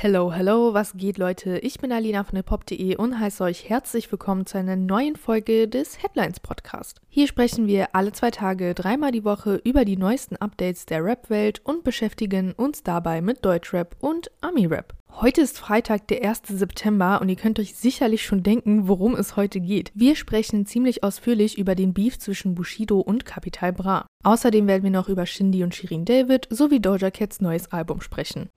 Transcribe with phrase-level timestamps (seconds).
[0.00, 1.58] Hello, hello, was geht Leute?
[1.58, 6.00] Ich bin Alina von hiphop.de und heiße euch herzlich willkommen zu einer neuen Folge des
[6.00, 7.00] Headlines Podcast.
[7.08, 11.62] Hier sprechen wir alle zwei Tage, dreimal die Woche über die neuesten Updates der Rap-Welt
[11.64, 14.94] und beschäftigen uns dabei mit Deutschrap und Ami-Rap.
[15.20, 16.42] Heute ist Freitag, der 1.
[16.46, 19.90] September und ihr könnt euch sicherlich schon denken, worum es heute geht.
[19.96, 24.06] Wir sprechen ziemlich ausführlich über den Beef zwischen Bushido und Capital Bra.
[24.22, 28.48] Außerdem werden wir noch über Shindy und Shirin David sowie Doja Cats neues Album sprechen.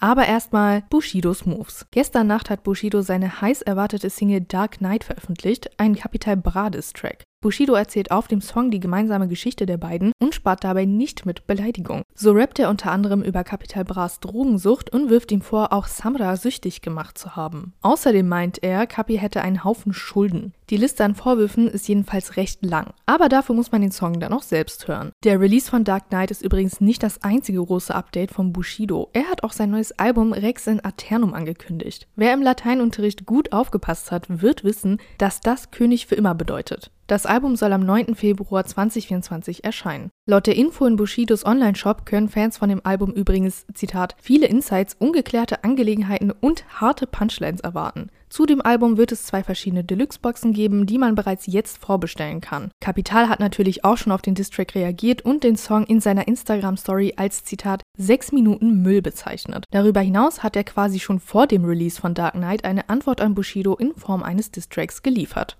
[0.00, 1.86] Aber erstmal Bushidos Moves.
[1.90, 7.27] Gestern Nacht hat Bushido seine heiß erwartete Single Dark Knight veröffentlicht, ein Capital Bradis Track.
[7.40, 11.46] Bushido erzählt auf dem Song die gemeinsame Geschichte der beiden und spart dabei nicht mit
[11.46, 12.02] Beleidigung.
[12.12, 16.36] So rappt er unter anderem über Capital Bras Drogensucht und wirft ihm vor, auch Samra
[16.36, 17.74] süchtig gemacht zu haben.
[17.80, 20.52] Außerdem meint er, Capi hätte einen Haufen Schulden.
[20.70, 22.92] Die Liste an Vorwürfen ist jedenfalls recht lang.
[23.06, 25.12] Aber dafür muss man den Song dann auch selbst hören.
[25.22, 29.10] Der Release von Dark Knight ist übrigens nicht das einzige große Update von Bushido.
[29.12, 32.08] Er hat auch sein neues Album Rex in Aternum angekündigt.
[32.16, 36.90] Wer im Lateinunterricht gut aufgepasst hat, wird wissen, dass das König für immer bedeutet.
[37.08, 38.14] Das Album soll am 9.
[38.14, 40.10] Februar 2024 erscheinen.
[40.26, 44.94] Laut der Info in Bushidos Online-Shop können Fans von dem Album übrigens, Zitat, viele Insights,
[44.98, 48.10] ungeklärte Angelegenheiten und harte Punchlines erwarten.
[48.28, 52.70] Zu dem Album wird es zwei verschiedene Deluxe-Boxen geben, die man bereits jetzt vorbestellen kann.
[52.78, 57.14] Capital hat natürlich auch schon auf den Distrack reagiert und den Song in seiner Instagram-Story
[57.16, 59.64] als Zitat 6 Minuten Müll bezeichnet.
[59.70, 63.34] Darüber hinaus hat er quasi schon vor dem Release von Dark Knight eine Antwort an
[63.34, 65.56] Bushido in Form eines Distracks geliefert.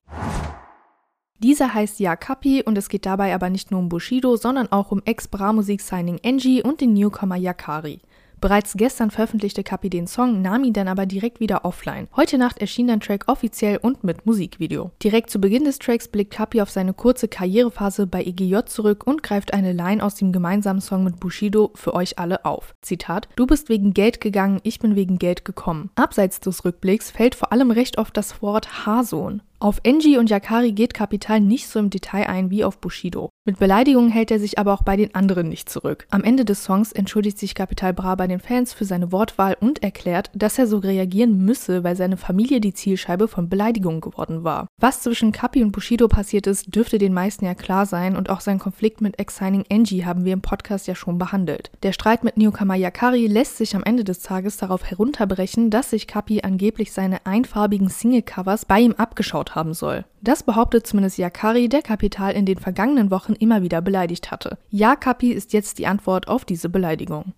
[1.41, 5.03] Dieser heißt Yakapi und es geht dabei aber nicht nur um Bushido, sondern auch um
[5.05, 8.01] Ex-Bra-Musik-Signing Angie und den Newcomer Yakari.
[8.41, 12.09] Bereits gestern veröffentlichte Kapi den Song, nahm ihn dann aber direkt wieder offline.
[12.15, 14.91] Heute Nacht erschien der Track offiziell und mit Musikvideo.
[15.03, 19.23] Direkt zu Beginn des Tracks blickt Kapi auf seine kurze Karrierephase bei EGJ zurück und
[19.23, 22.75] greift eine Line aus dem gemeinsamen Song mit Bushido für euch alle auf.
[22.81, 25.91] Zitat: Du bist wegen Geld gegangen, ich bin wegen Geld gekommen.
[25.97, 29.43] Abseits des Rückblicks fällt vor allem recht oft das Wort Haarsohn.
[29.61, 33.31] Auf Enji und Yakari geht Kapital nicht so im Detail ein wie auf Bushido.
[33.45, 36.07] Mit Beleidigungen hält er sich aber auch bei den anderen nicht zurück.
[36.11, 39.83] Am Ende des Songs entschuldigt sich Kapital Bra bei den Fans für seine Wortwahl und
[39.83, 44.69] erklärt, dass er so reagieren müsse, weil seine Familie die Zielscheibe von Beleidigungen geworden war.
[44.81, 48.41] Was zwischen Kapi und Bushido passiert ist, dürfte den meisten ja klar sein und auch
[48.41, 51.73] sein Konflikt mit Ex-Signing Enji haben wir im Podcast ja schon behandelt.
[51.83, 56.07] Der Streit mit Newcomer Yakari lässt sich am Ende des Tages darauf herunterbrechen, dass sich
[56.07, 60.05] Kapi angeblich seine einfarbigen Single-Covers bei ihm abgeschaut geklaut haben soll.
[60.23, 64.59] Das behauptet zumindest Yakari, der Kapital in den vergangenen Wochen immer wieder beleidigt hatte.
[64.71, 67.33] Ja, Kapi ist jetzt die Antwort auf diese Beleidigung.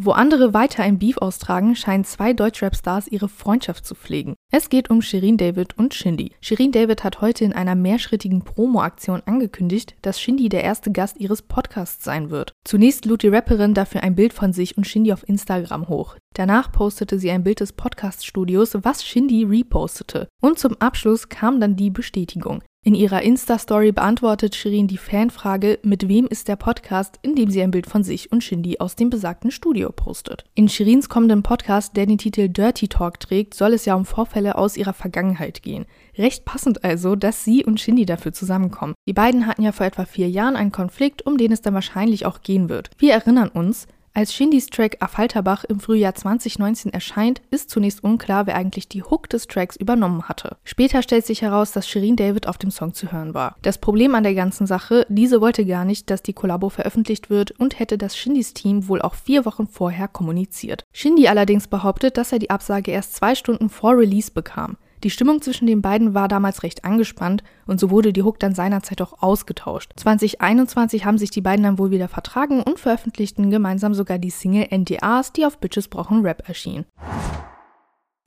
[0.00, 4.36] Wo andere weiter ein Beef austragen, scheinen zwei Deutschrap-Stars ihre Freundschaft zu pflegen.
[4.52, 6.36] Es geht um Shirin David und Shindy.
[6.40, 11.42] Shirin David hat heute in einer mehrschrittigen Promo-Aktion angekündigt, dass Shindy der erste Gast ihres
[11.42, 12.52] Podcasts sein wird.
[12.64, 16.14] Zunächst lud die Rapperin dafür ein Bild von sich und Shindy auf Instagram hoch.
[16.32, 20.28] Danach postete sie ein Bild des Podcast-Studios, was Shindy repostete.
[20.40, 22.62] Und zum Abschluss kam dann die Bestätigung.
[22.88, 27.70] In ihrer Insta-Story beantwortet Shirin die Fanfrage, mit wem ist der Podcast, indem sie ein
[27.70, 30.46] Bild von sich und Shindy aus dem besagten Studio postet.
[30.54, 34.56] In Shirins kommenden Podcast, der den Titel Dirty Talk trägt, soll es ja um Vorfälle
[34.56, 35.84] aus ihrer Vergangenheit gehen.
[36.16, 38.94] Recht passend also, dass sie und Shindy dafür zusammenkommen.
[39.06, 42.24] Die beiden hatten ja vor etwa vier Jahren einen Konflikt, um den es dann wahrscheinlich
[42.24, 42.88] auch gehen wird.
[42.96, 48.56] Wir erinnern uns, als Shindys Track Affalterbach im Frühjahr 2019 erscheint, ist zunächst unklar, wer
[48.56, 50.56] eigentlich die Hook des Tracks übernommen hatte.
[50.64, 53.56] Später stellt sich heraus, dass Shirin David auf dem Song zu hören war.
[53.62, 57.52] Das Problem an der ganzen Sache, diese wollte gar nicht, dass die Kollabo veröffentlicht wird
[57.52, 60.84] und hätte das Shindys Team wohl auch vier Wochen vorher kommuniziert.
[60.92, 64.76] Shindy allerdings behauptet, dass er die Absage erst zwei Stunden vor Release bekam.
[65.04, 68.54] Die Stimmung zwischen den beiden war damals recht angespannt und so wurde die Hook dann
[68.54, 69.92] seinerzeit auch ausgetauscht.
[69.96, 74.68] 2021 haben sich die beiden dann wohl wieder vertragen und veröffentlichten gemeinsam sogar die Single
[74.70, 76.84] NDAs, die auf Bitches brauchen Rap erschien.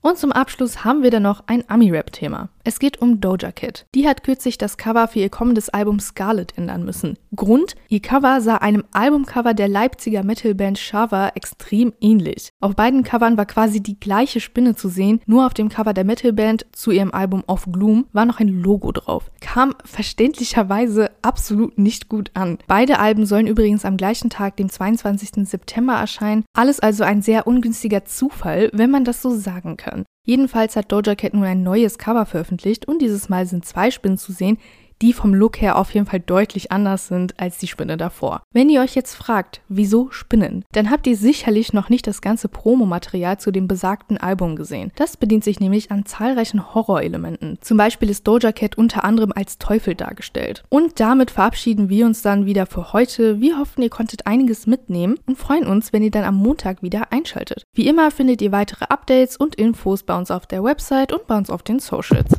[0.00, 2.48] Und zum Abschluss haben wir dann noch ein Ami-Rap-Thema.
[2.64, 3.86] Es geht um Doja Cat.
[3.92, 7.18] Die hat kürzlich das Cover für ihr kommendes Album Scarlet ändern müssen.
[7.34, 7.74] Grund?
[7.88, 12.50] Ihr Cover sah einem Albumcover der Leipziger Metalband Shava extrem ähnlich.
[12.60, 16.04] Auf beiden Covern war quasi die gleiche Spinne zu sehen, nur auf dem Cover der
[16.04, 19.32] Metalband zu ihrem Album Of Gloom war noch ein Logo drauf.
[19.40, 22.58] Kam verständlicherweise absolut nicht gut an.
[22.68, 25.48] Beide Alben sollen übrigens am gleichen Tag, dem 22.
[25.48, 26.44] September erscheinen.
[26.56, 30.04] Alles also ein sehr ungünstiger Zufall, wenn man das so sagen kann.
[30.24, 34.18] Jedenfalls hat Doja Cat nun ein neues Cover veröffentlicht und dieses Mal sind zwei Spinnen
[34.18, 34.58] zu sehen,
[35.02, 38.42] die vom Look her auf jeden Fall deutlich anders sind als die Spinne davor.
[38.52, 42.48] Wenn ihr euch jetzt fragt, wieso Spinnen, dann habt ihr sicherlich noch nicht das ganze
[42.48, 44.92] Promomaterial zu dem besagten Album gesehen.
[44.94, 47.58] Das bedient sich nämlich an zahlreichen Horrorelementen.
[47.60, 50.62] Zum Beispiel ist Doja Cat unter anderem als Teufel dargestellt.
[50.68, 53.40] Und damit verabschieden wir uns dann wieder für heute.
[53.40, 57.10] Wir hoffen, ihr konntet einiges mitnehmen und freuen uns, wenn ihr dann am Montag wieder
[57.10, 57.64] einschaltet.
[57.74, 61.36] Wie immer findet ihr weitere Updates und Infos bei uns auf der Website und bei
[61.36, 62.32] uns auf den Socials.